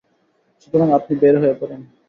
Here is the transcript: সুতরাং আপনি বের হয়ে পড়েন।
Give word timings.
সুতরাং 0.61 0.87
আপনি 0.97 1.13
বের 1.21 1.35
হয়ে 1.41 1.55
পড়েন। 1.59 1.81